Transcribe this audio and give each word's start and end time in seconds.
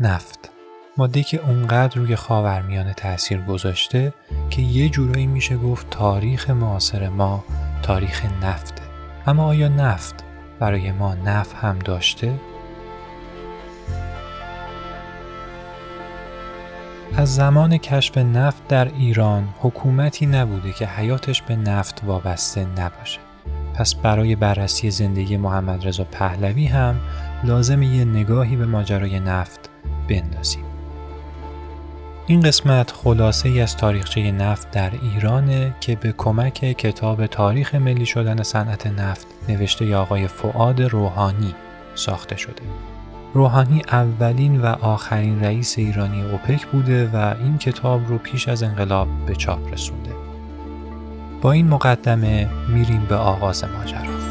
نفت 0.00 0.50
ماده 0.96 1.22
که 1.22 1.40
اونقدر 1.40 1.96
روی 1.98 2.16
خاورمیانه 2.16 2.94
تاثیر 2.94 3.40
گذاشته 3.40 4.12
که 4.50 4.62
یه 4.62 4.88
جورایی 4.88 5.26
میشه 5.26 5.56
گفت 5.56 5.90
تاریخ 5.90 6.50
معاصر 6.50 7.08
ما 7.08 7.44
تاریخ 7.82 8.24
نفته 8.42 8.82
اما 9.26 9.44
آیا 9.44 9.68
نفت 9.68 10.24
برای 10.60 10.92
ما 10.92 11.14
نف 11.14 11.54
هم 11.54 11.78
داشته؟ 11.78 12.40
از 17.16 17.34
زمان 17.34 17.78
کشف 17.78 18.18
نفت 18.18 18.68
در 18.68 18.88
ایران 18.88 19.48
حکومتی 19.58 20.26
نبوده 20.26 20.72
که 20.72 20.86
حیاتش 20.86 21.42
به 21.42 21.56
نفت 21.56 22.00
وابسته 22.04 22.66
نباشه. 22.66 23.20
پس 23.74 23.94
برای 23.94 24.36
بررسی 24.36 24.90
زندگی 24.90 25.36
محمد 25.36 25.86
رضا 25.86 26.04
پهلوی 26.04 26.66
هم 26.66 27.00
لازم 27.44 27.82
یه 27.82 28.04
نگاهی 28.04 28.56
به 28.56 28.66
ماجرای 28.66 29.20
نفت 29.20 29.73
بندازیم. 30.08 30.64
این 32.26 32.40
قسمت 32.40 32.92
خلاصه 32.92 33.48
ای 33.48 33.60
از 33.60 33.76
تاریخچه 33.76 34.30
نفت 34.32 34.70
در 34.70 34.90
ایرانه 35.02 35.74
که 35.80 35.96
به 35.96 36.14
کمک 36.18 36.54
کتاب 36.54 37.26
تاریخ 37.26 37.74
ملی 37.74 38.06
شدن 38.06 38.42
صنعت 38.42 38.86
نفت 38.86 39.26
نوشته 39.48 39.96
آقای 39.96 40.28
فعاد 40.28 40.82
روحانی 40.82 41.54
ساخته 41.94 42.36
شده. 42.36 42.62
روحانی 43.34 43.82
اولین 43.92 44.60
و 44.60 44.66
آخرین 44.66 45.44
رئیس 45.44 45.78
ایرانی 45.78 46.22
اوپک 46.22 46.66
بوده 46.66 47.10
و 47.12 47.34
این 47.40 47.58
کتاب 47.58 48.08
رو 48.08 48.18
پیش 48.18 48.48
از 48.48 48.62
انقلاب 48.62 49.08
به 49.26 49.34
چاپ 49.34 49.72
رسونده. 49.72 50.10
با 51.42 51.52
این 51.52 51.68
مقدمه 51.68 52.48
میریم 52.68 53.06
به 53.08 53.16
آغاز 53.16 53.64
ماجرا. 53.64 54.23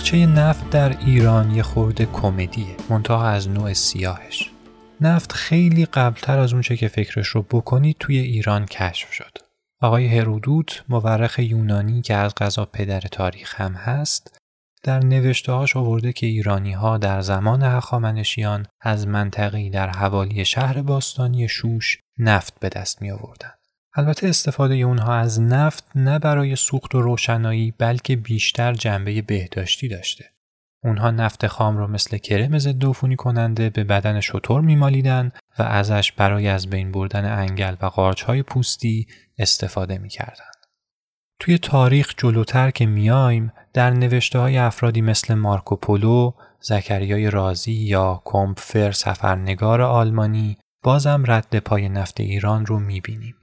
تاریخچه 0.00 0.26
نفت 0.26 0.70
در 0.70 0.98
ایران 0.98 1.50
یه 1.50 1.62
خورده 1.62 2.06
کمدیه 2.06 2.76
منتها 2.90 3.28
از 3.28 3.48
نوع 3.48 3.72
سیاهش 3.72 4.50
نفت 5.00 5.32
خیلی 5.32 5.86
قبلتر 5.86 6.38
از 6.38 6.52
اونچه 6.52 6.76
که 6.76 6.88
فکرش 6.88 7.26
رو 7.26 7.42
بکنید 7.42 7.96
توی 8.00 8.18
ایران 8.18 8.66
کشف 8.66 9.12
شد 9.12 9.38
آقای 9.80 10.18
هرودوت 10.18 10.84
مورخ 10.88 11.38
یونانی 11.38 12.02
که 12.02 12.14
از 12.14 12.34
غذا 12.34 12.64
پدر 12.64 13.00
تاریخ 13.00 13.60
هم 13.60 13.72
هست 13.72 14.38
در 14.82 14.98
نوشته 14.98 15.52
هاش 15.52 15.76
آورده 15.76 16.12
که 16.12 16.26
ایرانی 16.26 16.72
ها 16.72 16.98
در 16.98 17.20
زمان 17.20 17.62
هخامنشیان 17.62 18.66
از 18.80 19.06
منطقی 19.06 19.70
در 19.70 19.88
حوالی 19.88 20.44
شهر 20.44 20.82
باستانی 20.82 21.48
شوش 21.48 21.98
نفت 22.18 22.60
به 22.60 22.68
دست 22.68 23.02
می 23.02 23.10
آوردن. 23.10 23.59
البته 23.94 24.28
استفاده 24.28 24.74
اونها 24.74 25.14
از 25.14 25.40
نفت 25.40 25.84
نه 25.94 26.18
برای 26.18 26.56
سوخت 26.56 26.94
و 26.94 27.00
روشنایی 27.00 27.74
بلکه 27.78 28.16
بیشتر 28.16 28.72
جنبه 28.72 29.22
بهداشتی 29.22 29.88
داشته. 29.88 30.24
اونها 30.84 31.10
نفت 31.10 31.46
خام 31.46 31.76
رو 31.76 31.86
مثل 31.86 32.18
کرم 32.18 32.58
ضد 32.58 32.84
عفونی 32.84 33.16
کننده 33.16 33.70
به 33.70 33.84
بدن 33.84 34.20
شطور 34.20 34.60
میمالیدن 34.60 35.32
و 35.58 35.62
ازش 35.62 36.12
برای 36.12 36.48
از 36.48 36.70
بین 36.70 36.92
بردن 36.92 37.38
انگل 37.38 37.76
و 37.80 37.86
قارچهای 37.86 38.42
پوستی 38.42 39.06
استفاده 39.38 39.98
می‌کردن. 39.98 40.50
توی 41.40 41.58
تاریخ 41.58 42.14
جلوتر 42.16 42.70
که 42.70 42.86
میایم 42.86 43.52
در 43.72 43.90
نوشته 43.90 44.38
های 44.38 44.58
افرادی 44.58 45.00
مثل 45.00 45.34
مارکوپولو، 45.34 46.32
زکریای 46.60 47.30
رازی 47.30 47.72
یا 47.72 48.22
کمپفر 48.24 48.92
سفرنگار 48.92 49.82
آلمانی 49.82 50.56
بازم 50.82 51.22
رد 51.26 51.58
پای 51.58 51.88
نفت 51.88 52.20
ایران 52.20 52.66
رو 52.66 52.78
می‌بینیم. 52.78 53.34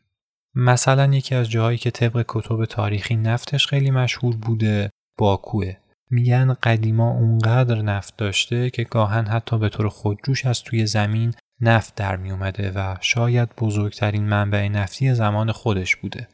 مثلا 0.60 1.14
یکی 1.14 1.36
از 1.36 1.50
جاهایی 1.50 1.78
که 1.78 1.92
طبق 1.92 2.26
کتب 2.28 2.66
تاریخی 2.66 3.16
نفتش 3.16 3.68
خیلی 3.68 3.92
مشهور 3.92 4.36
بوده 4.36 4.90
باکوه 5.18 5.74
میگن 6.10 6.54
قدیما 6.54 7.12
اونقدر 7.12 7.82
نفت 7.82 8.18
داشته 8.18 8.70
که 8.70 8.84
گاهن 8.84 9.28
حتی 9.28 9.58
به 9.58 9.70
طور 9.70 9.90
خودجوش 9.90 10.46
از 10.46 10.64
توی 10.64 10.86
زمین 10.86 11.34
نفت 11.62 11.96
در 11.96 12.16
می 12.16 12.32
اومده 12.32 12.72
و 12.76 12.96
شاید 13.02 13.50
بزرگترین 13.58 14.24
منبع 14.24 14.68
نفتی 14.68 15.14
زمان 15.14 15.52
خودش 15.52 15.96
بوده. 15.96 16.28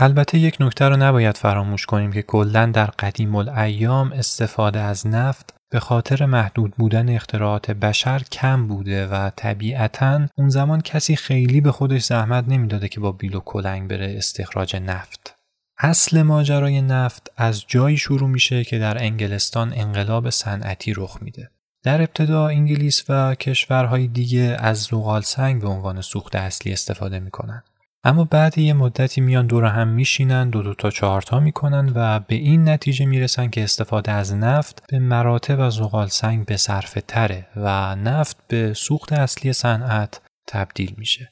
البته 0.00 0.38
یک 0.38 0.56
نکته 0.60 0.88
رو 0.88 0.96
نباید 0.96 1.36
فراموش 1.36 1.86
کنیم 1.86 2.12
که 2.12 2.22
کلا 2.22 2.66
در 2.66 2.86
قدیم 2.86 3.34
الایام 3.34 4.12
استفاده 4.12 4.80
از 4.80 5.06
نفت 5.06 5.54
به 5.70 5.80
خاطر 5.80 6.26
محدود 6.26 6.74
بودن 6.76 7.08
اختراعات 7.08 7.70
بشر 7.70 8.22
کم 8.32 8.66
بوده 8.66 9.06
و 9.06 9.30
طبیعتا 9.36 10.26
اون 10.36 10.48
زمان 10.48 10.80
کسی 10.80 11.16
خیلی 11.16 11.60
به 11.60 11.72
خودش 11.72 12.02
زحمت 12.02 12.44
نمی‌داده 12.48 12.88
که 12.88 13.00
با 13.00 13.12
بیل 13.12 13.34
و 13.34 13.40
کلنگ 13.40 13.90
بره 13.90 14.14
استخراج 14.16 14.76
نفت. 14.76 15.34
اصل 15.78 16.22
ماجرای 16.22 16.82
نفت 16.82 17.32
از 17.36 17.64
جایی 17.66 17.96
شروع 17.96 18.28
میشه 18.28 18.64
که 18.64 18.78
در 18.78 19.02
انگلستان 19.02 19.72
انقلاب 19.76 20.30
صنعتی 20.30 20.94
رخ 20.96 21.18
میده. 21.22 21.50
در 21.84 22.00
ابتدا 22.00 22.48
انگلیس 22.48 23.04
و 23.08 23.34
کشورهای 23.34 24.06
دیگه 24.06 24.56
از 24.58 24.78
زغال 24.78 25.22
سنگ 25.22 25.62
به 25.62 25.68
عنوان 25.68 26.00
سوخت 26.00 26.36
اصلی 26.36 26.72
استفاده 26.72 27.20
می‌کنن. 27.20 27.62
اما 28.08 28.24
بعد 28.24 28.58
یه 28.58 28.72
مدتی 28.72 29.20
میان 29.20 29.46
دور 29.46 29.64
هم 29.64 29.88
میشینن 29.88 30.50
دو 30.50 30.62
دو 30.62 30.74
تا 30.74 30.90
چهارتا 30.90 31.40
می‌کنن 31.40 31.92
و 31.94 32.20
به 32.20 32.34
این 32.34 32.68
نتیجه 32.68 33.06
می‌رسن 33.06 33.50
که 33.50 33.64
استفاده 33.64 34.12
از 34.12 34.34
نفت 34.34 34.82
به 34.88 34.98
مراتب 34.98 35.60
از 35.60 35.74
زغال 35.74 36.06
سنگ 36.06 36.46
به 36.46 36.56
صرفه 36.56 37.00
تره 37.00 37.46
و 37.56 37.96
نفت 37.96 38.36
به 38.48 38.72
سوخت 38.74 39.12
اصلی 39.12 39.52
صنعت 39.52 40.20
تبدیل 40.46 40.94
میشه. 40.98 41.30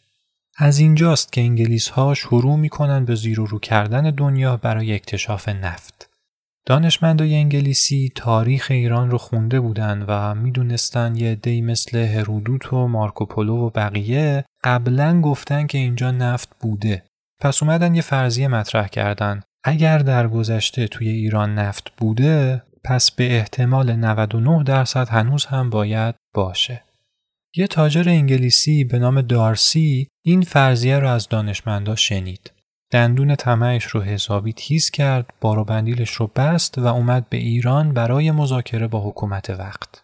از 0.56 0.78
اینجاست 0.78 1.32
که 1.32 1.40
انگلیس 1.40 1.88
ها 1.88 2.14
شروع 2.14 2.56
می‌کنن 2.56 3.04
به 3.04 3.14
زیر 3.14 3.40
و 3.40 3.46
رو 3.46 3.58
کردن 3.58 4.10
دنیا 4.10 4.56
برای 4.56 4.94
اکتشاف 4.94 5.48
نفت. 5.48 6.05
دانشمندای 6.68 7.34
انگلیسی 7.34 8.12
تاریخ 8.14 8.66
ایران 8.70 9.10
رو 9.10 9.18
خونده 9.18 9.60
بودن 9.60 10.04
و 10.08 10.34
می‌دونستن 10.34 11.16
یه 11.16 11.34
دی 11.34 11.60
مثل 11.60 11.98
هرودوت 11.98 12.72
و 12.72 12.88
مارکوپولو 12.88 13.56
و 13.56 13.70
بقیه 13.70 14.44
قبلا 14.64 15.20
گفتن 15.20 15.66
که 15.66 15.78
اینجا 15.78 16.10
نفت 16.10 16.48
بوده. 16.60 17.02
پس 17.40 17.62
اومدن 17.62 17.94
یه 17.94 18.02
فرضیه 18.02 18.48
مطرح 18.48 18.88
کردن. 18.88 19.42
اگر 19.64 19.98
در 19.98 20.28
گذشته 20.28 20.88
توی 20.88 21.08
ایران 21.08 21.54
نفت 21.54 21.92
بوده 21.96 22.62
پس 22.84 23.10
به 23.10 23.36
احتمال 23.36 23.96
99 23.96 24.64
درصد 24.64 25.08
هنوز 25.08 25.46
هم 25.46 25.70
باید 25.70 26.14
باشه. 26.34 26.82
یه 27.56 27.66
تاجر 27.66 28.08
انگلیسی 28.08 28.84
به 28.84 28.98
نام 28.98 29.22
دارسی 29.22 30.08
این 30.24 30.42
فرضیه 30.42 30.98
رو 30.98 31.08
از 31.08 31.28
دانشمندا 31.28 31.96
شنید. 31.96 32.55
دندون 32.90 33.36
طمعش 33.36 33.84
رو 33.84 34.02
حسابی 34.02 34.52
تیز 34.52 34.90
کرد، 34.90 35.32
بار 35.40 35.58
و 35.58 35.64
بندیلش 35.64 36.10
رو 36.10 36.30
بست 36.36 36.78
و 36.78 36.86
اومد 36.86 37.28
به 37.28 37.36
ایران 37.36 37.92
برای 37.92 38.30
مذاکره 38.30 38.86
با 38.86 39.08
حکومت 39.08 39.50
وقت. 39.50 40.02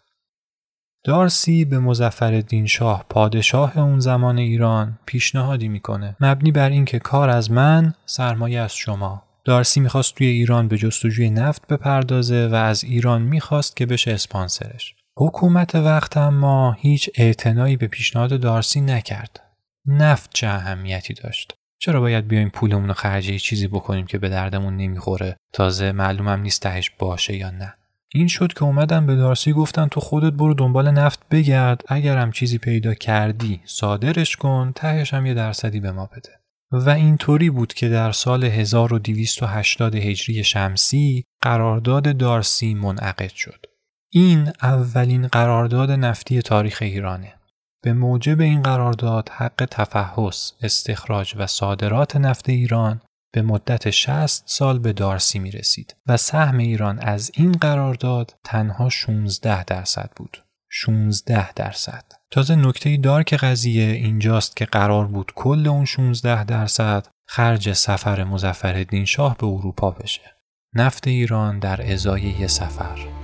دارسی 1.04 1.65
به 1.65 1.78
مزفر 1.78 2.43
شاه 2.66 3.04
پادشاه 3.09 3.78
اون 3.78 4.00
زمان 4.00 4.38
ایران 4.38 4.98
پیشنهادی 5.06 5.69
می‌کنه. 5.69 6.16
مبنی 6.20 6.53
بر 6.53 6.70
اینکه 6.70 6.98
کار 6.98 7.31
از 7.31 7.50
من 7.50 7.94
سرمایه 8.06 8.60
از 8.60 8.75
شما. 8.75 9.22
دارسی 9.44 9.81
می‌خواست 9.81 10.14
توی 10.14 10.26
ایران 10.26 10.69
به 10.69 10.78
جستجوی 10.78 11.31
نفت 11.31 11.66
بپردازه 11.66 12.49
و 12.49 12.54
از 12.54 12.84
ایران 12.84 13.22
می‌خواست 13.22 13.76
که 13.76 13.87
بشه 13.87 14.10
اسپانسرش. 14.10 14.94
حکومت 15.16 15.75
وقت 15.75 16.16
اما 16.16 16.72
هیچ 16.72 17.10
اعتنایی 17.14 17.76
به 17.76 17.87
پیشنهاد 17.87 18.40
دارسی 18.40 18.81
نکرد. 18.81 19.40
نفت 19.87 20.31
چه 20.34 20.46
اهمیتی 20.46 21.14
داشت. 21.14 21.55
چرا 21.84 22.00
باید 22.00 22.29
بیایم 22.29 22.49
پولمون 22.49 22.88
رو 22.88 22.94
خرج 22.94 23.37
چیزی 23.37 23.69
بکنیم 23.69 24.06
که 24.06 24.19
به 24.19 24.29
دردمون 24.29 24.76
نمی‌خوره؟ 24.76 25.37
تازه 25.52 25.93
معلومم 25.93 26.40
نیست 26.40 26.62
تهش 26.62 26.90
باشه 26.99 27.37
یا 27.37 27.50
نه. 27.50 27.75
این 28.14 28.29
شد 28.29 28.52
که 28.52 28.62
اومدن 28.62 29.06
به 29.06 29.17
دارسی 29.17 29.52
گفتن 29.52 29.88
تو 29.88 30.00
خودت 30.00 30.32
برو 30.32 30.55
دنبال 30.55 30.90
نفت 30.90 31.29
بگرد 31.31 31.82
اگرم 31.88 32.32
چیزی 32.32 32.58
پیدا 32.58 32.94
کردی 32.94 33.61
صادرش 33.64 34.37
کن 34.37 34.73
تهش 34.75 35.14
هم 35.14 35.26
یه 35.26 35.34
درصدی 35.34 35.81
به 35.81 35.93
ما 35.93 36.06
بده. 36.06 36.31
و 36.73 36.90
اینطوری 36.90 37.50
بود 37.50 37.75
که 37.75 37.88
در 37.88 38.12
سال 38.12 38.44
1280 38.44 39.94
هجری 39.94 40.44
شمسی 40.44 41.25
قرارداد 41.40 42.17
دارسی 42.17 42.75
منعقد 42.75 43.32
شد. 43.32 43.67
این 44.11 44.52
اولین 44.62 45.26
قرارداد 45.26 45.90
نفتی 45.90 46.43
تاریخ 46.43 46.79
ایرانه. 46.82 47.34
به 47.82 47.93
موجب 47.93 48.40
این 48.40 48.62
قرارداد 48.62 49.29
حق 49.29 49.67
تفحص، 49.70 50.52
استخراج 50.61 51.34
و 51.37 51.46
صادرات 51.46 52.17
نفت 52.17 52.49
ایران 52.49 53.00
به 53.34 53.43
مدت 53.43 53.90
60 53.90 54.43
سال 54.46 54.79
به 54.79 54.93
دارسی 54.93 55.38
می 55.38 55.50
رسید 55.50 55.96
و 56.06 56.17
سهم 56.17 56.58
ایران 56.58 56.99
از 56.99 57.31
این 57.34 57.52
قرارداد 57.52 58.34
تنها 58.44 58.88
16 58.88 59.64
درصد 59.64 60.11
بود. 60.17 60.43
16 60.70 61.52
درصد. 61.52 62.05
تازه 62.31 62.56
نکته 62.56 62.96
دارک 62.96 63.34
قضیه 63.34 63.93
اینجاست 63.93 64.56
که 64.56 64.64
قرار 64.64 65.06
بود 65.06 65.32
کل 65.34 65.67
اون 65.67 65.84
16 65.84 66.44
درصد 66.44 67.06
خرج 67.29 67.73
سفر 67.73 68.25
مزفر 68.25 69.05
شاه 69.05 69.37
به 69.37 69.46
اروپا 69.46 69.90
بشه. 69.90 70.37
نفت 70.75 71.06
ایران 71.06 71.58
در 71.58 71.93
ازای 71.93 72.23
یه 72.23 72.46
سفر. 72.46 73.21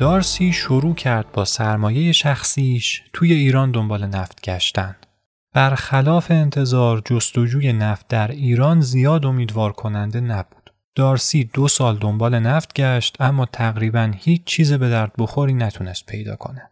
دارسی 0.00 0.52
شروع 0.52 0.94
کرد 0.94 1.32
با 1.32 1.44
سرمایه 1.44 2.12
شخصیش 2.12 3.02
توی 3.12 3.32
ایران 3.32 3.70
دنبال 3.70 4.06
نفت 4.06 4.42
گشتن. 4.42 4.96
برخلاف 5.54 6.30
انتظار 6.30 7.02
جستجوی 7.04 7.72
نفت 7.72 8.08
در 8.08 8.30
ایران 8.30 8.80
زیاد 8.80 9.26
امیدوار 9.26 9.72
کننده 9.72 10.20
نبود. 10.20 10.72
دارسی 10.94 11.50
دو 11.54 11.68
سال 11.68 11.98
دنبال 11.98 12.38
نفت 12.38 12.74
گشت 12.74 13.20
اما 13.20 13.46
تقریبا 13.46 14.12
هیچ 14.16 14.44
چیز 14.44 14.72
به 14.72 14.90
درد 14.90 15.12
بخوری 15.18 15.54
نتونست 15.54 16.06
پیدا 16.06 16.36
کنه. 16.36 16.70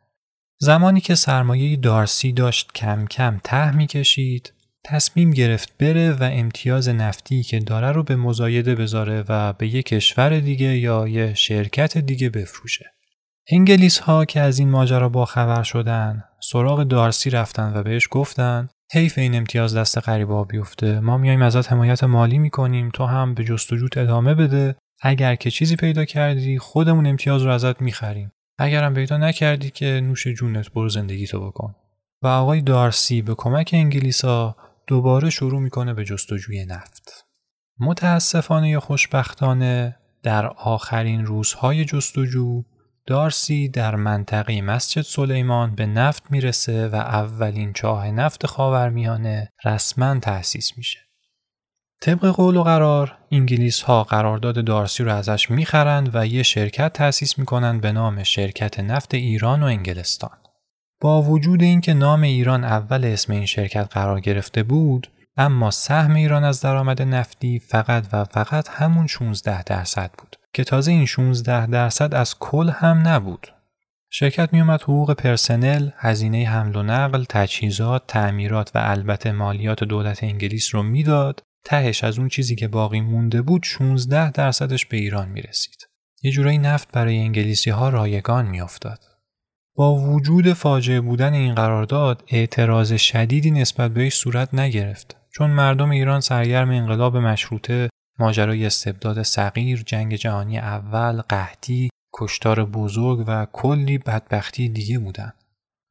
زمانی 0.58 1.00
که 1.00 1.14
سرمایه 1.14 1.76
دارسی 1.76 2.32
داشت 2.32 2.72
کم 2.72 3.06
کم 3.06 3.40
ته 3.44 3.76
می 3.76 3.86
کشید، 3.86 4.52
تصمیم 4.84 5.31
گرفت 5.31 5.76
بره 5.78 6.12
و 6.12 6.28
امتیاز 6.32 6.88
نفتی 6.88 7.42
که 7.42 7.60
داره 7.60 7.92
رو 7.92 8.02
به 8.02 8.16
مزایده 8.16 8.74
بذاره 8.74 9.24
و 9.28 9.52
به 9.52 9.69
یک 9.69 9.86
کشور 9.86 10.40
دیگه 10.40 10.78
یا 10.78 11.08
یه 11.08 11.34
شرکت 11.34 11.98
دیگه 11.98 12.31
بفروشه. 12.31 12.97
انگلیس 13.50 13.98
ها 13.98 14.24
که 14.24 14.40
از 14.40 14.58
این 14.58 14.70
ماجرا 14.70 15.08
با 15.08 15.24
خبر 15.24 15.62
شدن 15.62 16.24
سراغ 16.40 16.82
دارسی 16.82 17.30
رفتن 17.30 17.72
و 17.76 17.82
بهش 17.82 18.08
گفتن 18.10 18.68
حیف 18.92 19.18
این 19.18 19.34
امتیاز 19.34 19.76
دست 19.76 19.98
غریبا 19.98 20.44
بیفته. 20.44 21.00
ما 21.00 21.16
میایم 21.16 21.42
ازت 21.42 21.72
حمایت 21.72 22.04
مالی 22.04 22.38
می‌کنیم 22.38 22.90
تو 22.94 23.04
هم 23.04 23.34
به 23.34 23.44
جستجوت 23.44 23.98
ادامه 23.98 24.34
بده. 24.34 24.76
اگر 25.02 25.34
که 25.34 25.50
چیزی 25.50 25.76
پیدا 25.76 26.04
کردی 26.04 26.58
خودمون 26.58 27.06
امتیاز 27.06 27.42
رو 27.42 27.50
ازت 27.50 27.82
می‌خریم. 27.82 28.32
اگرم 28.58 28.94
پیدا 28.94 29.16
نکردی 29.16 29.70
که 29.70 30.00
نوش 30.04 30.28
جونت 30.28 30.70
برو 30.70 30.88
زندگی 30.88 31.26
تو 31.26 31.46
بکن. 31.46 31.74
و 32.22 32.26
آقای 32.26 32.60
دارسی 32.60 33.22
به 33.22 33.34
کمک 33.34 33.70
انگلیسا 33.72 34.56
دوباره 34.86 35.30
شروع 35.30 35.60
می‌کنه 35.60 35.94
به 35.94 36.04
جستجوی 36.04 36.64
نفت. 36.64 37.26
متاسفانه 37.80 38.70
یا 38.70 38.80
خوشبختانه 38.80 39.96
در 40.22 40.46
آخرین 40.46 41.26
روزهای 41.26 41.84
جستجو 41.84 42.62
دارسی 43.08 43.69
در 43.69 43.96
منطقه 43.96 44.62
مسجد 44.62 45.02
سلیمان 45.02 45.75
به 45.75 45.87
نفت 45.87 46.31
می‌رسه 46.31 46.88
و 46.88 46.94
اولین 46.94 47.72
چاه 47.72 48.10
نفت 48.10 48.46
خاورمیانه 48.46 49.49
رسما 49.64 50.19
تأسیس 50.19 50.72
میشه. 50.76 50.99
طبق 52.00 52.26
قول 52.26 52.56
و 52.56 52.62
قرار 52.62 53.19
انگلیس 53.31 53.82
ها 53.82 54.05
قرارداد 54.05 54.64
دارسی 54.64 55.05
رو 55.05 55.14
ازش 55.14 55.50
می‌خرند 55.50 56.10
و 56.14 56.26
یه 56.26 56.43
شرکت 56.43 56.93
تأسیس 56.93 57.38
می‌کنن 57.38 57.81
به 57.81 57.93
نام 57.93 58.22
شرکت 58.22 58.81
نفت 58.81 59.14
ایران 59.14 59.62
و 59.62 59.66
انگلستان. 59.66 60.38
با 61.00 61.22
وجود 61.22 61.62
اینکه 61.62 61.94
نام 61.94 62.22
ایران 62.22 62.64
اول 62.64 63.05
اسم 63.05 63.32
این 63.32 63.46
شرکت 63.46 63.88
قرار 63.93 64.20
گرفته 64.20 64.62
بود 64.62 65.10
اما 65.37 65.70
سهم 65.70 66.14
ایران 66.14 66.44
از 66.44 66.60
درآمد 66.60 67.02
نفتی 67.02 67.58
فقط 67.58 68.06
و 68.12 68.25
فقط 68.25 68.69
همون 68.69 69.06
16 69.06 69.62
درصد 69.62 70.10
بود 70.19 70.38
که 70.52 70.64
تازه 70.64 70.92
این 70.92 71.06
16 71.06 71.66
درصد 71.66 72.14
از 72.14 72.38
کل 72.38 72.70
هم 72.70 73.08
نبود. 73.08 73.46
شرکت 74.10 74.52
میومد 74.52 74.82
حقوق 74.82 75.12
پرسنل، 75.12 75.90
هزینه 75.96 76.44
حمل 76.44 76.76
و 76.76 76.82
نقل، 76.82 77.24
تجهیزات، 77.28 78.02
تعمیرات 78.06 78.70
و 78.74 78.78
البته 78.82 79.32
مالیات 79.32 79.84
دولت 79.84 80.24
انگلیس 80.24 80.74
رو 80.74 80.82
می‌داد. 80.82 81.42
تهش 81.64 82.04
از 82.04 82.18
اون 82.18 82.28
چیزی 82.28 82.56
که 82.56 82.68
باقی 82.68 83.00
مونده 83.00 83.42
بود 83.42 83.62
16 83.62 84.30
درصدش 84.30 84.86
به 84.86 84.96
ایران 84.96 85.28
می 85.28 85.42
رسید. 85.42 85.88
یه 86.22 86.30
جورایی 86.30 86.58
نفت 86.58 86.92
برای 86.92 87.18
انگلیسی 87.18 87.70
ها 87.70 87.88
رایگان 87.88 88.46
میافتاد. 88.46 88.98
با 89.74 89.94
وجود 89.94 90.52
فاجعه 90.52 91.00
بودن 91.00 91.32
این 91.32 91.54
قرارداد 91.54 92.24
اعتراض 92.28 92.92
شدیدی 92.92 93.50
نسبت 93.50 93.90
بهش 93.90 94.14
صورت 94.14 94.54
نگرفت 94.54 95.16
چون 95.30 95.50
مردم 95.50 95.90
ایران 95.90 96.20
سرگرم 96.20 96.70
انقلاب 96.70 97.16
مشروطه 97.16 97.88
ماجرای 98.19 98.67
استبداد 98.67 99.23
صغیر، 99.23 99.82
جنگ 99.82 100.15
جهانی 100.15 100.59
اول، 100.59 101.20
قحطی، 101.20 101.88
کشتار 102.15 102.65
بزرگ 102.65 103.25
و 103.26 103.47
کلی 103.53 103.99
بدبختی 103.99 104.69
دیگه 104.69 104.99
بودن. 104.99 105.32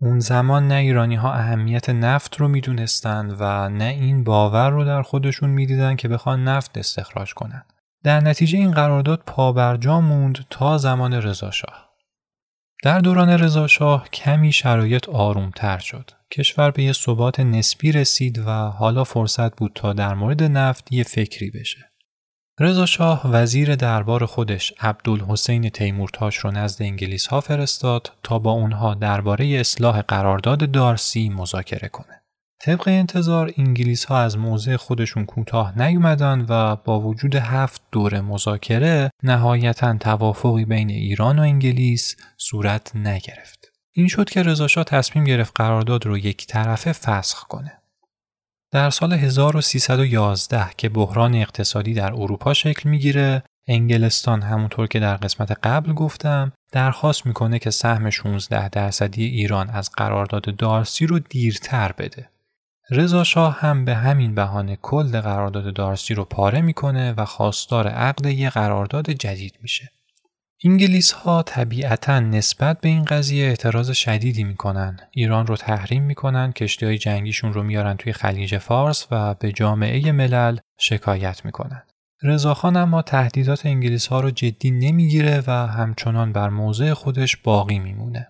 اون 0.01 0.19
زمان 0.19 0.67
نه 0.67 0.75
ایرانی 0.75 1.15
ها 1.15 1.33
اهمیت 1.33 1.89
نفت 1.89 2.35
رو 2.35 2.47
می‌دونستند 2.47 3.35
و 3.39 3.69
نه 3.69 3.83
این 3.83 4.23
باور 4.23 4.69
رو 4.69 4.85
در 4.85 5.01
خودشون 5.01 5.49
می‌دیدن 5.49 5.95
که 5.95 6.07
بخوان 6.07 6.43
نفت 6.43 6.77
استخراج 6.77 7.33
کنند. 7.33 7.73
در 8.03 8.19
نتیجه 8.19 8.57
این 8.57 8.71
قرارداد 8.71 9.23
پابرجا 9.25 10.01
موند 10.01 10.45
تا 10.49 10.77
زمان 10.77 11.13
رضاشاه. 11.13 11.87
در 12.83 12.99
دوران 12.99 13.29
رضاشاه 13.29 14.09
کمی 14.09 14.51
شرایط 14.51 15.09
آرومتر 15.09 15.77
شد. 15.77 16.11
کشور 16.31 16.71
به 16.71 16.83
یه 16.83 16.93
ثبات 16.93 17.39
نسبی 17.39 17.91
رسید 17.91 18.39
و 18.39 18.51
حالا 18.51 19.03
فرصت 19.03 19.55
بود 19.55 19.71
تا 19.75 19.93
در 19.93 20.13
مورد 20.13 20.43
نفت 20.43 20.91
یه 20.91 21.03
فکری 21.03 21.51
بشه. 21.51 21.91
رضا 22.59 22.85
شاه 22.85 23.21
وزیر 23.25 23.75
دربار 23.75 24.25
خودش 24.25 24.73
عبدالحسین 24.79 25.69
تیمورتاش 25.69 26.37
رو 26.37 26.51
نزد 26.51 26.81
انگلیس 26.81 27.27
ها 27.27 27.41
فرستاد 27.41 28.11
تا 28.23 28.39
با 28.39 28.51
اونها 28.51 28.93
درباره 28.93 29.47
اصلاح 29.47 30.01
قرارداد 30.01 30.71
دارسی 30.71 31.29
مذاکره 31.29 31.87
کنه. 31.89 32.21
طبق 32.61 32.83
انتظار 32.87 33.53
انگلیس 33.57 34.05
ها 34.05 34.19
از 34.19 34.37
موضع 34.37 34.75
خودشون 34.75 35.25
کوتاه 35.25 35.81
نیومدن 35.81 36.45
و 36.49 36.75
با 36.75 36.99
وجود 36.99 37.35
هفت 37.35 37.81
دور 37.91 38.21
مذاکره 38.21 39.09
نهایتا 39.23 39.97
توافقی 39.97 40.65
بین 40.65 40.89
ایران 40.89 41.39
و 41.39 41.41
انگلیس 41.41 42.15
صورت 42.37 42.95
نگرفت. 42.95 43.71
این 43.91 44.07
شد 44.07 44.29
که 44.29 44.43
رضا 44.43 44.67
تصمیم 44.67 45.23
گرفت 45.23 45.53
قرارداد 45.55 46.05
رو 46.05 46.17
یک 46.17 46.47
طرفه 46.47 46.91
فسخ 46.91 47.43
کنه. 47.43 47.76
در 48.71 48.89
سال 48.89 49.13
1311 49.13 50.69
که 50.77 50.89
بحران 50.89 51.35
اقتصادی 51.35 51.93
در 51.93 52.13
اروپا 52.13 52.53
شکل 52.53 52.89
می‌گیره 52.89 53.43
انگلستان 53.67 54.41
همونطور 54.41 54.87
که 54.87 54.99
در 54.99 55.17
قسمت 55.17 55.51
قبل 55.51 55.93
گفتم 55.93 56.51
درخواست 56.71 57.25
می‌کنه 57.25 57.59
که 57.59 57.71
سهم 57.71 58.09
16 58.09 58.69
درصدی 58.69 59.25
ایران 59.25 59.69
از 59.69 59.91
قرارداد 59.91 60.55
دارسی 60.55 61.07
رو 61.07 61.19
دیرتر 61.19 61.91
بده. 61.91 62.29
رضا 62.89 63.23
شاه 63.23 63.59
هم 63.59 63.85
به 63.85 63.95
همین 63.95 64.35
بهانه 64.35 64.75
کل 64.81 65.21
قرارداد 65.21 65.73
دارسی 65.73 66.13
رو 66.13 66.25
پاره 66.25 66.61
می‌کنه 66.61 67.13
و 67.17 67.25
خواستار 67.25 67.87
عقد 67.87 68.25
یه 68.25 68.49
قرارداد 68.49 69.09
جدید 69.11 69.55
میشه. 69.61 69.91
انگلیس 70.65 71.11
ها 71.11 71.43
طبیعتا 71.43 72.19
نسبت 72.19 72.81
به 72.81 72.89
این 72.89 73.03
قضیه 73.03 73.45
اعتراض 73.45 73.91
شدیدی 73.91 74.43
می‌کنن. 74.43 74.99
ایران 75.11 75.47
رو 75.47 75.55
تحریم 75.55 76.03
می‌کنن، 76.03 76.51
کشتی 76.51 76.85
های 76.85 76.97
جنگیشون 76.97 77.53
رو 77.53 77.63
میارن 77.63 77.97
توی 77.97 78.13
خلیج 78.13 78.57
فارس 78.57 79.07
و 79.11 79.33
به 79.33 79.51
جامعه 79.51 80.11
ملل 80.11 80.57
شکایت 80.79 81.45
می‌کنن. 81.45 81.83
رضاخان 82.23 82.77
اما 82.77 83.01
تهدیدات 83.01 83.65
انگلیس 83.65 84.07
ها 84.07 84.19
رو 84.19 84.31
جدی 84.31 84.71
نمی‌گیره 84.71 85.43
و 85.47 85.51
همچنان 85.51 86.33
بر 86.33 86.49
موضع 86.49 86.93
خودش 86.93 87.37
باقی 87.37 87.79
میمونه. 87.79 88.27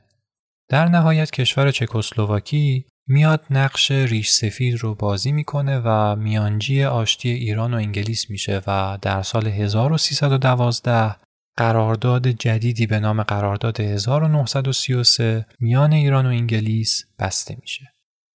در 0.70 0.86
نهایت 0.86 1.32
کشور 1.32 1.72
چکسلواکی 1.72 2.86
میاد 3.08 3.46
نقش 3.50 3.92
ریش 3.92 4.30
سفید 4.30 4.76
رو 4.76 4.96
بازی 4.96 5.32
می‌کنه 5.32 5.82
و 5.86 6.16
میانجی 6.16 6.84
آشتی 6.84 7.30
ایران 7.30 7.74
و 7.74 7.78
انگلیس 7.78 8.30
میشه 8.30 8.62
و 8.68 8.98
در 9.02 9.22
سال 9.22 9.48
1312 9.48 11.16
قرارداد 11.58 12.28
جدیدی 12.28 12.88
به 12.88 13.00
نام 13.00 13.24
قرارداد 13.24 13.80
1933 13.80 15.46
میان 15.60 15.94
ایران 15.94 16.26
و 16.26 16.30
انگلیس 16.30 17.06
بسته 17.20 17.58
میشه. 17.62 17.94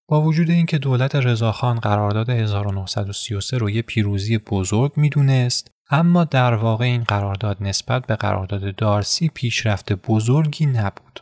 با 0.08 0.22
وجود 0.22 0.50
اینکه 0.50 0.78
دولت 0.78 1.14
رضاخان 1.14 1.78
قرارداد 1.80 2.30
1933 2.30 3.58
رو 3.58 3.70
یه 3.70 3.82
پیروزی 3.82 4.38
بزرگ 4.38 4.92
می‌دونست 4.96 5.70
اما 5.90 6.24
در 6.24 6.54
واقع 6.54 6.84
این 6.84 7.04
قرارداد 7.04 7.56
نسبت 7.60 8.06
به 8.06 8.16
قرارداد 8.16 8.74
دارسی 8.74 9.28
پیشرفت 9.34 9.92
بزرگی 9.92 10.66
نبود. 10.66 11.20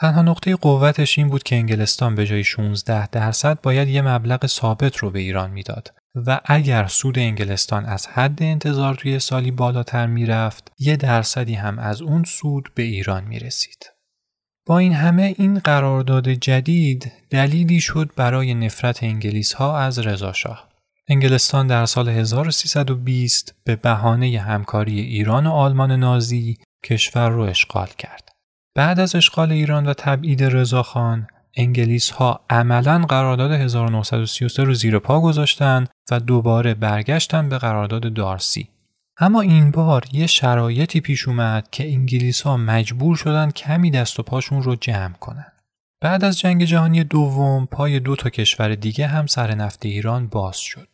تنها 0.00 0.22
نقطه 0.22 0.56
قوتش 0.56 1.18
این 1.18 1.28
بود 1.28 1.42
که 1.42 1.56
انگلستان 1.56 2.14
به 2.14 2.26
جای 2.26 2.44
16 2.44 3.06
درصد 3.06 3.60
باید 3.60 3.88
یه 3.88 4.02
مبلغ 4.02 4.46
ثابت 4.46 4.96
رو 4.96 5.10
به 5.10 5.18
ایران 5.18 5.50
می‌داد 5.50 5.92
و 6.14 6.40
اگر 6.44 6.86
سود 6.86 7.18
انگلستان 7.18 7.84
از 7.84 8.06
حد 8.06 8.42
انتظار 8.42 8.94
توی 8.94 9.18
سالی 9.18 9.50
بالاتر 9.50 10.06
می‌رفت 10.06 10.72
یه 10.78 10.96
درصدی 10.96 11.54
هم 11.54 11.78
از 11.78 12.02
اون 12.02 12.24
سود 12.24 12.68
به 12.74 12.82
ایران 12.82 13.24
می 13.24 13.38
رسید. 13.38 13.90
با 14.66 14.78
این 14.78 14.92
همه 14.92 15.34
این 15.38 15.58
قرارداد 15.58 16.28
جدید 16.28 17.12
دلیلی 17.30 17.80
شد 17.80 18.10
برای 18.16 18.54
نفرت 18.54 19.02
انگلیس 19.02 19.52
ها 19.52 19.78
از 19.78 19.98
رضاشاه. 19.98 20.68
انگلستان 21.08 21.66
در 21.66 21.86
سال 21.86 22.08
1320 22.08 23.54
به 23.64 23.76
بهانه 23.76 24.40
همکاری 24.40 25.00
ایران 25.00 25.46
و 25.46 25.50
آلمان 25.50 25.92
نازی 25.92 26.58
کشور 26.84 27.28
رو 27.28 27.42
اشغال 27.42 27.88
کرد. 27.98 28.28
بعد 28.74 29.00
از 29.00 29.14
اشغال 29.14 29.52
ایران 29.52 29.86
و 29.86 29.94
تبعید 29.94 30.44
رضاخان 30.44 31.26
انگلیس 31.56 32.10
ها 32.10 32.40
عملا 32.50 32.98
قرارداد 32.98 33.52
1933 33.52 34.64
رو 34.64 34.74
زیر 34.74 34.98
پا 34.98 35.20
گذاشتن 35.20 35.86
و 36.10 36.20
دوباره 36.20 36.74
برگشتن 36.74 37.48
به 37.48 37.58
قرارداد 37.58 38.12
دارسی. 38.12 38.68
اما 39.18 39.40
این 39.40 39.70
بار 39.70 40.04
یه 40.12 40.26
شرایطی 40.26 41.00
پیش 41.00 41.28
اومد 41.28 41.70
که 41.70 41.92
انگلیس 41.92 42.42
ها 42.42 42.56
مجبور 42.56 43.16
شدن 43.16 43.50
کمی 43.50 43.90
دست 43.90 44.20
و 44.20 44.22
پاشون 44.22 44.62
رو 44.62 44.76
جمع 44.76 45.12
کنن. 45.12 45.52
بعد 46.00 46.24
از 46.24 46.38
جنگ 46.38 46.64
جهانی 46.64 47.04
دوم 47.04 47.66
پای 47.66 48.00
دو 48.00 48.16
تا 48.16 48.30
کشور 48.30 48.74
دیگه 48.74 49.06
هم 49.06 49.26
سر 49.26 49.54
نفت 49.54 49.86
ایران 49.86 50.26
باز 50.26 50.56
شد. 50.56 50.88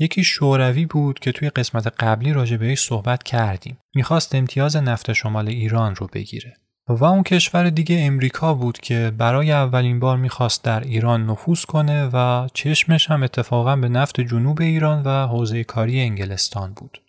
یکی 0.00 0.24
شوروی 0.24 0.86
بود 0.86 1.18
که 1.18 1.32
توی 1.32 1.50
قسمت 1.50 1.86
قبلی 1.86 2.32
راجع 2.32 2.56
بهش 2.56 2.80
صحبت 2.80 3.22
کردیم. 3.22 3.78
می‌خواست 3.94 4.34
امتیاز 4.34 4.76
نفت 4.76 5.12
شمال 5.12 5.48
ایران 5.48 5.94
رو 5.94 6.06
بگیره. 6.12 6.56
و 6.88 7.04
اون 7.04 7.22
کشور 7.22 7.70
دیگه 7.70 7.98
امریکا 8.00 8.54
بود 8.54 8.78
که 8.78 9.12
برای 9.18 9.52
اولین 9.52 10.00
بار 10.00 10.16
می‌خواست 10.16 10.64
در 10.64 10.80
ایران 10.80 11.26
نفوذ 11.26 11.64
کنه 11.64 12.10
و 12.12 12.48
چشمش 12.54 13.10
هم 13.10 13.22
اتفاقا 13.22 13.76
به 13.76 13.88
نفت 13.88 14.20
جنوب 14.20 14.60
ایران 14.60 15.02
و 15.02 15.26
حوزه 15.26 15.64
کاری 15.64 16.00
انگلستان 16.00 16.72
بود. 16.72 17.02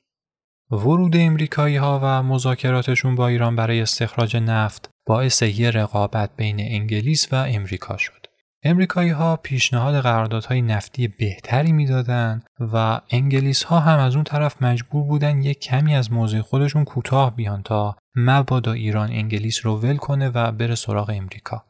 ورود 0.71 1.17
امریکایی 1.17 1.75
ها 1.75 1.99
و 2.03 2.23
مذاکراتشون 2.23 3.15
با 3.15 3.27
ایران 3.27 3.55
برای 3.55 3.81
استخراج 3.81 4.37
نفت 4.37 4.89
باعث 5.07 5.41
یه 5.41 5.71
رقابت 5.71 6.29
بین 6.35 6.59
انگلیس 6.59 7.33
و 7.33 7.35
امریکا 7.35 7.97
شد. 7.97 8.26
امریکایی 8.67 9.09
ها 9.09 9.35
پیشنهاد 9.35 10.01
قراردادهای 10.01 10.61
نفتی 10.61 11.07
بهتری 11.07 11.71
می‌دادند 11.71 12.43
و 12.59 13.01
انگلیس 13.09 13.63
ها 13.63 13.79
هم 13.79 13.99
از 13.99 14.15
اون 14.15 14.23
طرف 14.23 14.61
مجبور 14.61 15.03
بودن 15.03 15.41
یک 15.41 15.59
کمی 15.59 15.95
از 15.95 16.11
موضع 16.11 16.41
خودشون 16.41 16.85
کوتاه 16.85 17.35
بیان 17.35 17.63
تا 17.63 17.95
مبادا 18.15 18.71
ایران 18.71 19.11
انگلیس 19.11 19.65
رو 19.65 19.79
ول 19.79 19.97
کنه 19.97 20.29
و 20.29 20.51
بره 20.51 20.75
سراغ 20.75 21.09
امریکا. 21.09 21.63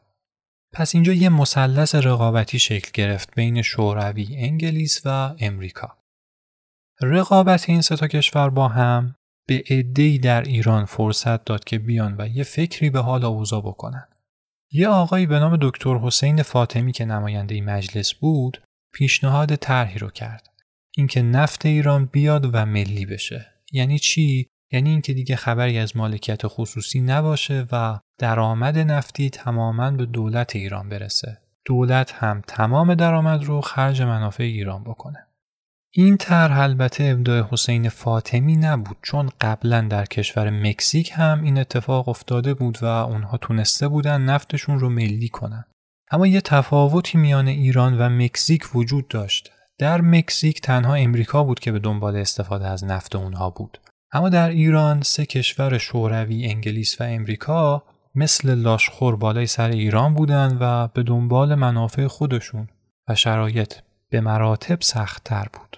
پس 0.72 0.94
اینجا 0.94 1.12
یه 1.12 1.28
مثلث 1.28 1.94
رقابتی 1.94 2.58
شکل 2.58 2.90
گرفت 2.94 3.34
بین 3.34 3.62
شوروی، 3.62 4.36
انگلیس 4.36 5.02
و 5.04 5.34
امریکا. 5.38 5.98
رقابت 7.00 7.68
این 7.68 7.80
سه 7.80 7.96
تا 7.96 8.08
کشور 8.08 8.50
با 8.50 8.68
هم 8.68 9.14
به 9.48 9.64
عده‌ای 9.70 10.18
در 10.18 10.42
ایران 10.42 10.84
فرصت 10.84 11.44
داد 11.44 11.64
که 11.64 11.78
بیان 11.78 12.14
و 12.18 12.28
یه 12.28 12.44
فکری 12.44 12.90
به 12.90 13.00
حال 13.00 13.24
اوضاع 13.24 13.60
بکنن. 13.60 14.08
یه 14.72 14.88
آقایی 14.88 15.26
به 15.26 15.38
نام 15.38 15.58
دکتر 15.60 15.98
حسین 15.98 16.42
فاطمی 16.42 16.92
که 16.92 17.04
نماینده 17.04 17.60
مجلس 17.60 18.14
بود 18.14 18.62
پیشنهاد 18.92 19.56
طرحی 19.56 19.98
رو 19.98 20.10
کرد. 20.10 20.48
اینکه 20.96 21.22
نفت 21.22 21.66
ایران 21.66 22.06
بیاد 22.06 22.50
و 22.54 22.66
ملی 22.66 23.06
بشه. 23.06 23.46
یعنی 23.72 23.98
چی؟ 23.98 24.48
یعنی 24.72 24.90
اینکه 24.90 25.14
دیگه 25.14 25.36
خبری 25.36 25.78
از 25.78 25.96
مالکیت 25.96 26.40
خصوصی 26.44 27.00
نباشه 27.00 27.66
و 27.72 27.98
درآمد 28.18 28.78
نفتی 28.78 29.30
تماما 29.30 29.90
به 29.90 30.06
دولت 30.06 30.56
ایران 30.56 30.88
برسه. 30.88 31.38
دولت 31.64 32.12
هم 32.12 32.42
تمام 32.46 32.94
درآمد 32.94 33.44
رو 33.44 33.60
خرج 33.60 34.02
منافع 34.02 34.44
ایران 34.44 34.84
بکنه. 34.84 35.27
این 35.90 36.16
طرح 36.16 36.58
البته 36.58 37.04
ابداع 37.04 37.48
حسین 37.50 37.88
فاطمی 37.88 38.56
نبود 38.56 38.96
چون 39.02 39.30
قبلا 39.40 39.80
در 39.80 40.04
کشور 40.04 40.50
مکزیک 40.50 41.12
هم 41.14 41.42
این 41.42 41.58
اتفاق 41.58 42.08
افتاده 42.08 42.54
بود 42.54 42.78
و 42.82 42.84
اونها 42.84 43.36
تونسته 43.36 43.88
بودن 43.88 44.20
نفتشون 44.20 44.78
رو 44.78 44.88
ملی 44.88 45.28
کنن. 45.28 45.64
اما 46.10 46.26
یه 46.26 46.40
تفاوتی 46.40 47.18
میان 47.18 47.48
ایران 47.48 47.98
و 47.98 48.08
مکزیک 48.08 48.76
وجود 48.76 49.08
داشت. 49.08 49.52
در 49.78 50.00
مکزیک 50.00 50.60
تنها 50.60 50.94
امریکا 50.94 51.44
بود 51.44 51.60
که 51.60 51.72
به 51.72 51.78
دنبال 51.78 52.16
استفاده 52.16 52.68
از 52.68 52.84
نفت 52.84 53.16
اونها 53.16 53.50
بود. 53.50 53.80
اما 54.12 54.28
در 54.28 54.48
ایران 54.48 55.02
سه 55.02 55.26
کشور 55.26 55.78
شوروی، 55.78 56.46
انگلیس 56.46 57.00
و 57.00 57.04
امریکا 57.04 57.84
مثل 58.14 58.54
لاشخور 58.54 59.16
بالای 59.16 59.46
سر 59.46 59.68
ایران 59.68 60.14
بودند 60.14 60.58
و 60.60 60.88
به 60.88 61.02
دنبال 61.02 61.54
منافع 61.54 62.06
خودشون 62.06 62.68
و 63.08 63.14
شرایط 63.14 63.74
به 64.10 64.20
مراتب 64.20 64.80
سختتر 64.82 65.46
بود. 65.52 65.76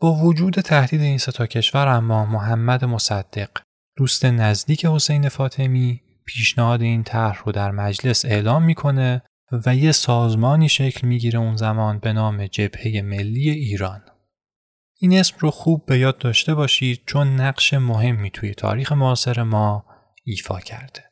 با 0.00 0.14
وجود 0.14 0.54
تهدید 0.54 1.00
این 1.00 1.18
ستا 1.18 1.46
کشور 1.46 1.88
اما 1.88 2.26
محمد 2.26 2.84
مصدق 2.84 3.50
دوست 3.96 4.24
نزدیک 4.24 4.86
حسین 4.86 5.28
فاطمی 5.28 6.02
پیشنهاد 6.24 6.82
این 6.82 7.02
طرح 7.02 7.42
رو 7.44 7.52
در 7.52 7.70
مجلس 7.70 8.24
اعلام 8.24 8.64
می‌کنه 8.64 9.22
و 9.66 9.76
یه 9.76 9.92
سازمانی 9.92 10.68
شکل 10.68 11.06
می‌گیره 11.06 11.38
اون 11.38 11.56
زمان 11.56 11.98
به 11.98 12.12
نام 12.12 12.46
جبهه 12.46 13.02
ملی 13.02 13.50
ایران. 13.50 14.02
این 15.00 15.18
اسم 15.18 15.36
رو 15.40 15.50
خوب 15.50 15.86
به 15.86 15.98
یاد 15.98 16.18
داشته 16.18 16.54
باشید 16.54 17.02
چون 17.06 17.40
نقش 17.40 17.74
مهمی 17.74 18.30
توی 18.30 18.54
تاریخ 18.54 18.92
معاصر 18.92 19.42
ما 19.42 19.84
ایفا 20.24 20.60
کرده. 20.60 21.11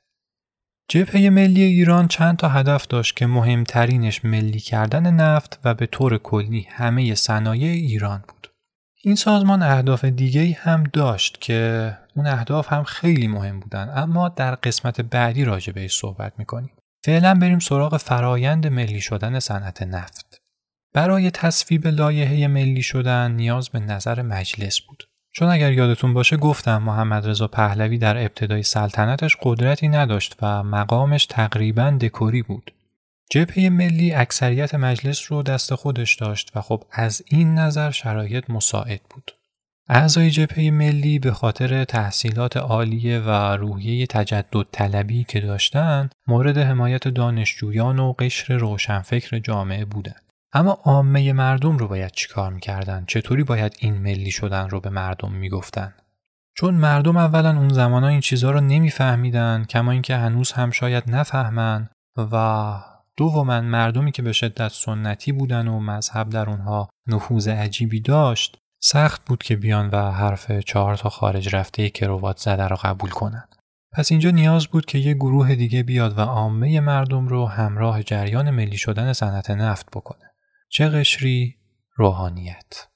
جبهه 0.93 1.31
ملی 1.31 1.63
ایران 1.63 2.09
چند 2.09 2.37
تا 2.37 2.49
هدف 2.49 2.87
داشت 2.87 3.17
که 3.17 3.27
مهمترینش 3.27 4.25
ملی 4.25 4.61
کردن 4.61 5.15
نفت 5.15 5.61
و 5.65 5.75
به 5.75 5.87
طور 5.87 6.19
کلی 6.19 6.67
همه 6.71 7.15
صنایع 7.15 7.71
ایران 7.71 8.25
بود. 8.29 8.51
این 9.03 9.15
سازمان 9.15 9.63
اهداف 9.63 10.05
دیگه 10.05 10.59
هم 10.61 10.85
داشت 10.93 11.41
که 11.41 11.99
اون 12.17 12.27
اهداف 12.27 12.73
هم 12.73 12.85
خیلی 12.85 13.29
مهم 13.29 13.61
بودن 13.61 13.93
اما 13.95 14.29
در 14.29 14.55
قسمت 14.55 15.01
بعدی 15.01 15.45
راجع 15.45 15.73
بهش 15.73 15.97
صحبت 15.97 16.33
می‌کنیم. 16.39 16.71
فعلا 17.05 17.35
بریم 17.35 17.59
سراغ 17.59 17.97
فرایند 17.97 18.67
ملی 18.67 19.01
شدن 19.01 19.39
صنعت 19.39 19.83
نفت. 19.83 20.43
برای 20.95 21.31
تصویب 21.31 21.87
لایحه 21.87 22.47
ملی 22.47 22.83
شدن 22.83 23.33
نیاز 23.33 23.69
به 23.69 23.81
نظر 23.81 24.23
مجلس 24.23 24.81
بود. 24.81 25.10
چون 25.33 25.49
اگر 25.49 25.73
یادتون 25.73 26.15
باشه 26.15 26.37
گفتم 26.37 26.83
محمد 26.83 27.29
رضا 27.29 27.49
پهلوی 27.49 27.99
در 27.99 28.17
ابتدای 28.19 28.63
سلطنتش 28.63 29.37
قدرتی 29.43 29.89
نداشت 29.89 30.37
و 30.43 30.63
مقامش 30.63 31.27
تقریبا 31.27 31.99
دکوری 32.01 32.43
بود. 32.43 32.73
جبهه 33.31 33.69
ملی 33.69 34.13
اکثریت 34.13 34.75
مجلس 34.75 35.33
رو 35.33 35.43
دست 35.43 35.75
خودش 35.75 36.15
داشت 36.15 36.57
و 36.57 36.61
خب 36.61 36.85
از 36.93 37.23
این 37.27 37.55
نظر 37.55 37.91
شرایط 37.91 38.51
مساعد 38.51 39.01
بود. 39.11 39.33
اعضای 39.89 40.31
جبهه 40.31 40.71
ملی 40.71 41.19
به 41.19 41.33
خاطر 41.33 41.85
تحصیلات 41.85 42.57
عالیه 42.57 43.19
و 43.19 43.31
روحیه 43.57 44.07
تجدد 44.07 44.67
طلبی 44.73 45.25
که 45.25 45.41
داشتند 45.41 46.13
مورد 46.27 46.59
حمایت 46.59 47.09
دانشجویان 47.09 47.99
و 47.99 48.13
قشر 48.13 48.57
روشنفکر 48.57 49.39
جامعه 49.39 49.85
بودند. 49.85 50.30
اما 50.53 50.73
عامه 50.85 51.33
مردم 51.33 51.79
رو 51.79 51.89
باید 51.89 52.11
چیکار 52.11 52.53
می‌کردن؟ 52.53 53.05
چطوری 53.09 53.45
باید 53.45 53.77
این 53.79 53.99
ملی 53.99 54.31
شدن 54.31 54.69
رو 54.69 54.81
به 54.81 54.91
مردم 54.91 55.33
می‌گفتن؟ 55.33 55.95
چون 56.57 56.75
مردم 56.75 57.17
اولا 57.17 57.59
اون 57.59 57.69
زمان 57.69 58.05
این 58.05 58.21
چیزها 58.21 58.51
رو 58.51 58.61
نمیفهمیدن 58.61 59.65
کما 59.65 59.91
اینکه 59.91 60.17
هنوز 60.17 60.53
هم 60.53 60.71
شاید 60.71 61.05
نفهمن 61.07 61.89
و 62.33 62.75
دوما 63.17 63.61
مردمی 63.61 64.13
که 64.13 64.23
به 64.23 64.33
شدت 64.33 64.69
سنتی 64.69 65.33
بودن 65.33 65.69
و 65.69 65.81
مذهب 65.81 66.29
در 66.29 66.51
اونها 66.51 66.89
نفوذ 67.07 67.49
عجیبی 67.49 68.01
داشت 68.01 68.57
سخت 68.83 69.25
بود 69.25 69.43
که 69.43 69.57
بیان 69.57 69.91
و 69.93 70.11
حرف 70.11 70.53
چهار 70.53 70.97
تا 70.97 71.09
خارج 71.09 71.55
رفته 71.57 71.91
کروات 71.91 72.37
زده 72.39 72.69
را 72.69 72.77
قبول 72.77 73.11
کنند. 73.11 73.57
پس 73.93 74.11
اینجا 74.11 74.31
نیاز 74.31 74.67
بود 74.67 74.87
که 74.87 74.99
یه 74.99 75.15
گروه 75.15 75.55
دیگه 75.55 75.83
بیاد 75.83 76.19
و 76.19 76.21
عامه 76.21 76.81
مردم 76.81 77.29
رو 77.29 77.47
همراه 77.47 78.03
جریان 78.03 78.51
ملی 78.51 78.77
شدن 78.77 79.13
صنعت 79.13 79.51
نفت 79.51 79.91
بکنه. 79.91 80.30
چه 80.73 80.89
قشری؟ 80.89 81.57
روحانیت. 81.95 82.89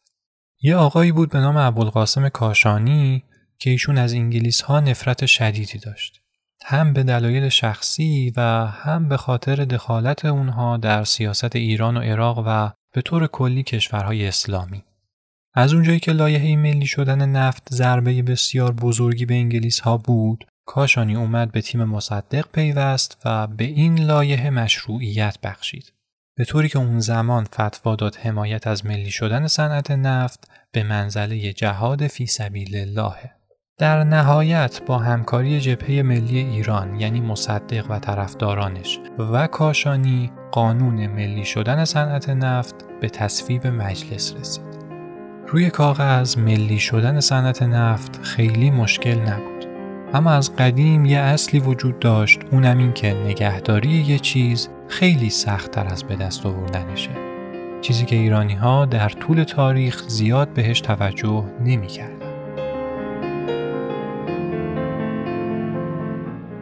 یه 0.63 0.77
آقایی 0.77 1.13
بود 1.13 1.31
به 1.31 1.39
نام 1.39 1.57
ابوالقاسم 1.57 2.29
کاشانی 2.29 3.25
که 3.59 3.71
ایشون 3.71 3.99
از 3.99 4.15
انگلیس 4.15 4.61
ها 4.61 4.81
نفرت 4.81 5.27
شدیدی 5.27 5.79
داشت. 5.79 6.21
هم 6.65 6.93
به 6.93 7.03
دلایل 7.03 7.49
شخصی 7.49 8.33
و 8.37 8.41
هم 8.67 9.09
به 9.09 9.17
خاطر 9.17 9.57
دخالت 9.57 10.25
اونها 10.25 10.77
در 10.77 11.05
سیاست 11.05 11.57
ایران 11.57 11.97
و 11.97 12.01
عراق 12.01 12.45
و 12.47 12.71
به 12.93 13.03
طور 13.03 13.27
کلی 13.27 13.63
کشورهای 13.63 14.27
اسلامی. 14.27 14.85
از 15.55 15.75
اونجایی 15.75 16.01
که 16.01 16.13
لایحه 16.13 16.57
ملی 16.57 16.87
شدن 16.87 17.29
نفت 17.29 17.75
ضربه 17.75 18.23
بسیار 18.23 18.73
بزرگی 18.73 19.27
به 19.27 19.35
انگلیس 19.35 19.81
ها 19.81 19.97
بود، 19.97 20.45
کاشانی 20.67 21.17
اومد 21.17 21.53
به 21.53 21.61
تیم 21.61 21.85
مصدق 21.85 22.49
پیوست 22.53 23.23
و 23.25 23.47
به 23.47 23.65
این 23.65 23.99
لایحه 24.01 24.51
مشروعیت 24.51 25.39
بخشید. 25.43 25.93
به 26.37 26.45
طوری 26.45 26.69
که 26.69 26.79
اون 26.79 27.01
زمان 27.01 27.45
فتوا 27.45 27.97
داد 27.97 28.17
حمایت 28.17 28.67
از 28.67 28.87
ملی 28.87 29.11
شدن 29.11 29.47
صنعت 29.47 29.91
نفت 29.91 30.49
به 30.73 30.83
منزله 30.83 31.53
جهاد 31.53 32.07
فی 32.07 32.27
سبیل 32.27 32.77
اللهه. 32.77 33.31
در 33.79 34.05
نهایت 34.05 34.81
با 34.87 34.99
همکاری 34.99 35.61
جبهه 35.61 36.03
ملی 36.03 36.39
ایران 36.39 37.01
یعنی 37.01 37.21
مصدق 37.21 37.91
و 37.91 37.99
طرفدارانش 37.99 39.01
و 39.19 39.47
کاشانی 39.47 40.33
قانون 40.53 41.07
ملی 41.07 41.45
شدن 41.45 41.85
صنعت 41.85 42.29
نفت 42.29 42.75
به 43.01 43.09
تصویب 43.09 43.67
مجلس 43.67 44.35
رسید. 44.35 44.65
روی 45.49 45.71
کاغذ 45.71 46.39
ملی 46.39 46.79
شدن 46.79 47.21
صنعت 47.21 47.63
نفت 47.63 48.23
خیلی 48.23 48.71
مشکل 48.71 49.19
نبود. 49.19 49.67
اما 50.15 50.31
از 50.31 50.57
قدیم 50.57 51.05
یه 51.05 51.19
اصلی 51.19 51.61
وجود 51.61 51.99
داشت 51.99 52.41
اونم 52.51 52.79
این 52.79 52.93
که 52.93 53.15
نگهداری 53.15 53.89
یه 53.89 54.19
چیز 54.19 54.69
خیلی 54.89 55.31
سختتر 55.31 55.87
از 55.87 56.05
به 56.05 56.17
دست 56.17 56.47
آوردنشه. 56.47 57.11
چیزی 57.81 58.05
که 58.05 58.17
ایرانی 58.17 58.55
ها 58.55 58.85
در 58.85 59.09
طول 59.09 59.43
تاریخ 59.43 60.03
زیاد 60.09 60.49
بهش 60.49 60.81
توجه 60.81 61.45
نمی 61.61 61.89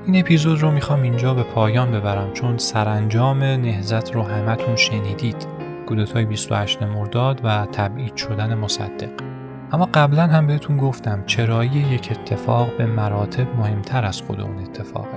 این 0.06 0.20
اپیزود 0.20 0.60
رو 0.60 0.70
می‌خوام 0.70 1.02
اینجا 1.02 1.34
به 1.34 1.42
پایان 1.42 1.92
ببرم 1.92 2.32
چون 2.32 2.58
سرانجام 2.58 3.42
نهزت 3.42 4.14
رو 4.14 4.22
همتون 4.22 4.76
شنیدید. 4.76 5.46
کودتای 5.86 6.24
28 6.24 6.82
مرداد 6.82 7.40
و 7.44 7.66
تبعید 7.66 8.16
شدن 8.16 8.54
مصدق. 8.54 9.10
اما 9.72 9.88
قبلا 9.94 10.26
هم 10.26 10.46
بهتون 10.46 10.76
گفتم 10.76 11.22
چرایی 11.26 11.70
یک 11.70 12.08
اتفاق 12.10 12.76
به 12.76 12.86
مراتب 12.86 13.56
مهمتر 13.56 14.04
از 14.04 14.22
خود 14.22 14.40
اون 14.40 14.58
اتفاقه 14.58 15.11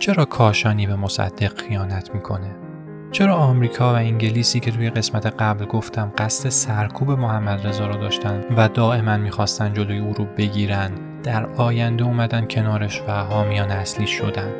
چرا 0.00 0.24
کاشانی 0.24 0.86
به 0.86 0.96
مصدق 0.96 1.60
خیانت 1.60 2.14
می‌کنه؟ 2.14 2.56
چرا 3.12 3.34
آمریکا 3.36 3.92
و 3.92 3.96
انگلیسی 3.96 4.60
که 4.60 4.70
توی 4.70 4.90
قسمت 4.90 5.26
قبل 5.26 5.64
گفتم 5.64 6.12
قصد 6.18 6.48
سرکوب 6.48 7.10
محمد 7.10 7.66
رضا 7.66 7.86
رو 7.86 7.94
داشتن 7.94 8.44
و 8.56 8.68
دائما 8.68 9.16
می‌خواستن 9.16 9.72
جلوی 9.72 9.98
او 9.98 10.12
رو 10.12 10.24
بگیرن 10.24 10.90
در 11.22 11.46
آینده 11.46 12.04
اومدن 12.04 12.46
کنارش 12.46 13.02
و 13.08 13.12
حامیان 13.12 13.70
اصلی 13.70 14.06
شدن؟ 14.06 14.52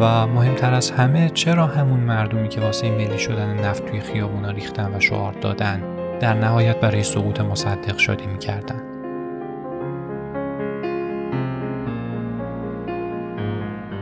و 0.00 0.26
مهمتر 0.26 0.74
از 0.74 0.90
همه 0.90 1.28
چرا 1.28 1.66
همون 1.66 2.00
مردمی 2.00 2.48
که 2.48 2.60
واسه 2.60 2.90
ملی 2.90 3.18
شدن 3.18 3.68
نفت 3.68 3.86
توی 3.86 4.00
خیابونا 4.00 4.50
ریختن 4.50 4.94
و 4.94 5.00
شعار 5.00 5.32
دادن 5.32 5.82
در 6.20 6.34
نهایت 6.34 6.80
برای 6.80 7.02
سقوط 7.02 7.40
مصدق 7.40 7.98
شادی 7.98 8.26
می‌کردن؟ 8.26 8.82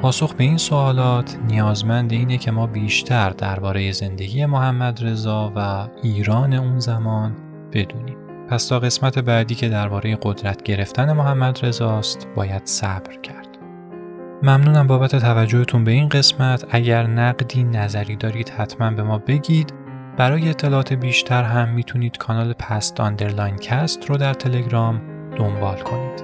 پاسخ 0.03 0.35
به 0.35 0.45
این 0.45 0.57
سوالات 0.57 1.39
نیازمند 1.49 2.13
اینه 2.13 2.39
که 2.39 2.51
ما 2.51 2.67
بیشتر 2.67 3.31
درباره 3.31 3.93
زندگی 3.93 4.47
محمد 4.47 5.05
رضا 5.05 5.53
و 5.57 5.89
ایران 6.03 6.53
اون 6.53 6.79
زمان 6.79 7.37
بدونیم. 7.73 8.17
پس 8.49 8.67
تا 8.67 8.79
قسمت 8.79 9.19
بعدی 9.19 9.55
که 9.55 9.69
درباره 9.69 10.19
قدرت 10.23 10.63
گرفتن 10.63 11.13
محمد 11.13 11.59
رضاست 11.63 12.29
باید 12.37 12.63
صبر 12.65 13.17
کرد. 13.23 13.49
ممنونم 14.43 14.87
بابت 14.87 15.17
توجهتون 15.17 15.85
به 15.85 15.91
این 15.91 16.09
قسمت. 16.09 16.65
اگر 16.71 17.07
نقدی 17.07 17.65
نظری 17.65 18.17
دارید 18.17 18.49
حتما 18.49 18.91
به 18.91 19.03
ما 19.03 19.19
بگید. 19.19 19.73
برای 20.17 20.49
اطلاعات 20.49 20.93
بیشتر 20.93 21.43
هم 21.43 21.69
می‌تونید 21.69 22.17
کانال 22.17 22.53
پست 22.53 23.01
underline 23.01 23.57
cast 23.57 24.11
رو 24.11 24.17
در 24.17 24.35
تلگرام 24.35 25.01
دنبال 25.37 25.79
کنید. 25.79 26.23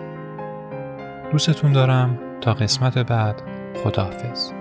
دوستتون 1.32 1.72
دارم 1.72 2.18
تا 2.40 2.54
قسمت 2.54 2.98
بعد 2.98 3.57
خداحافظ. 3.74 4.57